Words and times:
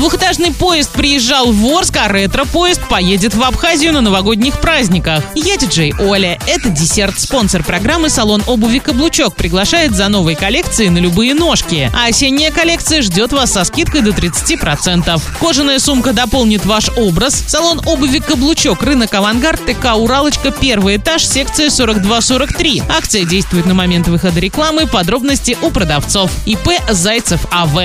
Двухэтажный 0.00 0.50
поезд 0.54 0.92
приезжал 0.92 1.52
в 1.52 1.62
Орск, 1.66 1.98
а 1.98 2.08
ретро-поезд 2.08 2.80
поедет 2.88 3.34
в 3.34 3.42
Абхазию 3.42 3.92
на 3.92 4.00
новогодних 4.00 4.58
праздниках. 4.58 5.22
Я 5.34 5.58
диджей 5.58 5.92
Оля. 6.00 6.38
Это 6.46 6.70
десерт. 6.70 7.20
Спонсор 7.20 7.62
программы 7.62 8.08
салон 8.08 8.42
обуви 8.46 8.78
«Каблучок» 8.78 9.36
приглашает 9.36 9.94
за 9.94 10.08
новые 10.08 10.38
коллекции 10.38 10.88
на 10.88 10.96
любые 10.96 11.34
ножки. 11.34 11.92
А 11.94 12.06
осенняя 12.06 12.50
коллекция 12.50 13.02
ждет 13.02 13.34
вас 13.34 13.52
со 13.52 13.62
скидкой 13.64 14.00
до 14.00 14.12
30%. 14.12 15.20
Кожаная 15.38 15.78
сумка 15.78 16.14
дополнит 16.14 16.64
ваш 16.64 16.88
образ. 16.96 17.34
Салон 17.46 17.82
обуви 17.84 18.20
«Каблучок», 18.20 18.82
рынок 18.82 19.12
«Авангард», 19.12 19.60
ТК 19.66 19.96
«Уралочка», 19.96 20.50
первый 20.50 20.96
этаж, 20.96 21.26
секция 21.26 21.68
4243. 21.68 22.84
Акция 22.88 23.26
действует 23.26 23.66
на 23.66 23.74
момент 23.74 24.08
выхода 24.08 24.40
рекламы. 24.40 24.86
Подробности 24.86 25.58
у 25.60 25.70
продавцов. 25.70 26.30
ИП 26.46 26.70
«Зайцев 26.88 27.44
АВ». 27.50 27.78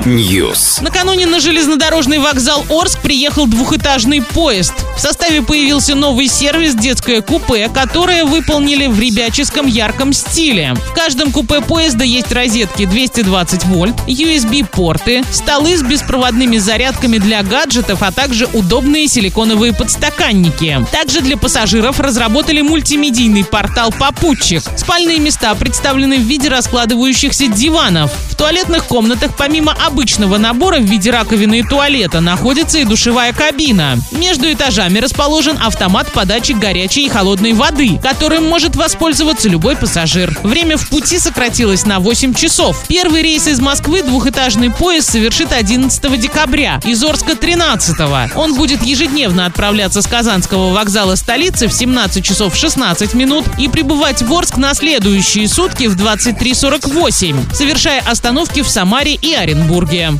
News. 0.00 0.82
Накануне 0.82 1.26
на 1.26 1.38
железнодорожный 1.38 2.18
вокзал 2.18 2.64
Орск 2.68 3.00
приехал 3.00 3.46
двухэтажный 3.46 4.20
поезд. 4.20 4.72
В 4.96 5.00
составе 5.00 5.42
появился 5.42 5.94
новый 5.94 6.26
сервис 6.26 6.74
«Детское 6.74 7.20
купе», 7.20 7.70
которое 7.72 8.24
выполнили 8.24 8.86
в 8.86 8.98
ребяческом 8.98 9.66
ярком 9.66 10.12
стиле. 10.12 10.74
В 10.74 10.94
каждом 10.94 11.30
купе 11.30 11.60
поезда 11.60 12.04
есть 12.04 12.32
розетки 12.32 12.86
220 12.86 13.64
вольт, 13.66 13.94
USB-порты, 14.08 15.24
столы 15.30 15.76
с 15.76 15.82
беспроводными 15.82 16.58
зарядками 16.58 17.18
для 17.18 17.42
гаджетов, 17.42 18.02
а 18.02 18.10
также 18.10 18.46
удобные 18.46 19.06
силиконовые 19.06 19.72
подстаканники. 19.72 20.84
Также 20.90 21.20
для 21.20 21.36
пассажиров 21.36 22.00
разработали 22.00 22.60
мультимедийный 22.60 23.44
портал 23.44 23.92
«Попутчик». 23.92 24.62
Спальные 24.76 25.20
места 25.20 25.54
представлены 25.54 26.16
в 26.16 26.22
виде 26.22 26.48
раскладывающихся 26.48 27.46
диванов. 27.46 28.10
В 28.30 28.34
туалетных 28.34 28.86
комнатах 28.86 29.36
помимо 29.36 29.76
обычного 29.86 30.38
набора 30.38 30.78
в 30.78 30.84
виде 30.84 31.10
раковины 31.10 31.58
и 31.58 31.62
туалета 31.62 32.20
находится 32.20 32.78
и 32.78 32.84
душевая 32.84 33.32
кабина. 33.32 33.98
Между 34.12 34.52
этажами 34.52 34.98
расположен 34.98 35.58
автомат 35.60 36.12
подачи 36.12 36.52
горячей 36.52 37.06
и 37.06 37.08
холодной 37.08 37.52
воды, 37.52 37.98
которым 38.02 38.48
может 38.48 38.76
воспользоваться 38.76 39.48
любой 39.48 39.76
пассажир. 39.76 40.38
Время 40.42 40.76
в 40.76 40.88
пути 40.88 41.18
сократилось 41.18 41.84
на 41.84 41.98
8 41.98 42.34
часов. 42.34 42.84
Первый 42.86 43.22
рейс 43.22 43.48
из 43.48 43.60
Москвы 43.60 44.02
двухэтажный 44.02 44.70
поезд 44.70 45.10
совершит 45.10 45.52
11 45.52 46.20
декабря, 46.20 46.80
из 46.84 47.02
Орска 47.02 47.34
13. 47.34 47.96
Он 48.36 48.54
будет 48.54 48.82
ежедневно 48.84 49.46
отправляться 49.46 50.02
с 50.02 50.06
Казанского 50.06 50.72
вокзала 50.72 51.16
столицы 51.16 51.66
в 51.66 51.72
17 51.72 52.24
часов 52.24 52.54
16 52.54 53.14
минут 53.14 53.44
и 53.58 53.68
прибывать 53.68 54.22
в 54.22 54.32
Орск 54.32 54.56
на 54.56 54.74
следующие 54.74 55.48
сутки 55.48 55.86
в 55.88 55.96
23.48, 55.96 57.54
совершая 57.54 58.00
остановки 58.00 58.62
в 58.62 58.68
Самаре 58.68 59.14
и 59.14 59.34
Оренбурге. 59.34 59.71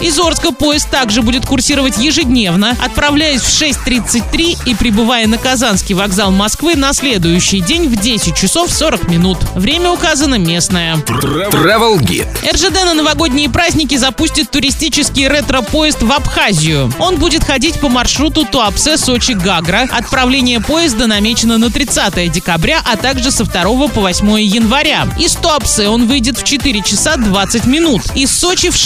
Из 0.00 0.18
Орска 0.18 0.52
поезд 0.52 0.90
также 0.90 1.22
будет 1.22 1.46
курсировать 1.46 1.98
ежедневно, 1.98 2.76
отправляясь 2.82 3.42
в 3.42 3.62
6.33 3.62 4.58
и 4.66 4.74
прибывая 4.74 5.26
на 5.26 5.38
Казанский 5.38 5.94
вокзал 5.94 6.30
Москвы 6.30 6.74
на 6.74 6.92
следующий 6.92 7.60
день 7.60 7.88
в 7.88 7.96
10 8.00 8.34
часов 8.34 8.72
40 8.72 9.08
минут. 9.08 9.38
Время 9.54 9.90
указано 9.90 10.36
местное. 10.36 10.96
Travel 10.96 11.98
Guide. 11.98 12.26
РЖД 12.52 12.84
на 12.84 12.94
новогодние 12.94 13.48
праздники 13.48 13.96
запустит 13.96 14.50
туристический 14.50 15.28
ретро-поезд 15.28 16.02
в 16.02 16.12
Абхазию. 16.12 16.92
Он 16.98 17.16
будет 17.16 17.44
ходить 17.44 17.78
по 17.80 17.88
маршруту 17.88 18.44
Туапсе, 18.44 18.96
Сочи, 18.96 19.32
Гагра. 19.32 19.88
Отправление 19.90 20.60
поезда 20.60 21.06
намечено 21.06 21.58
на 21.58 21.70
30 21.70 22.30
декабря, 22.32 22.80
а 22.84 22.96
также 22.96 23.30
со 23.30 23.44
2 23.44 23.62
по 23.88 24.00
8 24.00 24.40
января. 24.40 25.06
Из 25.18 25.32
Туапсе 25.32 25.88
он 25.88 26.06
выйдет 26.06 26.38
в 26.38 26.44
4 26.44 26.82
часа 26.82 27.16
20 27.16 27.66
минут. 27.66 28.02
Из 28.14 28.30
Сочи 28.30 28.70
в 28.70 28.76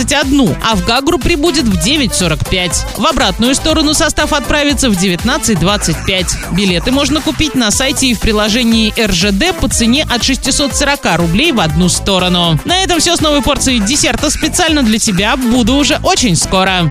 6.31, 0.00 0.56
а 0.62 0.76
в 0.76 0.84
Гагру 0.84 1.18
прибудет 1.18 1.64
в 1.64 1.74
9.45. 1.74 2.98
В 2.98 3.06
обратную 3.06 3.54
сторону 3.54 3.94
состав 3.94 4.32
отправится 4.32 4.90
в 4.90 4.94
19.25. 4.94 6.54
Билеты 6.54 6.90
можно 6.90 7.20
купить 7.20 7.54
на 7.54 7.70
сайте 7.70 8.08
и 8.08 8.14
в 8.14 8.20
приложении 8.20 8.94
РЖД 8.98 9.58
по 9.58 9.68
цене 9.68 10.06
от 10.10 10.22
640 10.22 11.00
рублей 11.16 11.52
в 11.52 11.60
одну 11.60 11.88
сторону. 11.88 12.58
На 12.64 12.82
этом 12.82 13.00
все 13.00 13.16
с 13.16 13.20
новой 13.20 13.42
порцией 13.42 13.80
десерта 13.80 14.30
специально 14.30 14.82
для 14.82 14.98
тебя. 14.98 15.36
Буду 15.36 15.74
уже 15.74 15.98
очень 16.02 16.36
скоро. 16.36 16.88